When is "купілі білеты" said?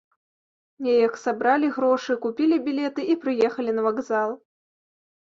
2.23-3.05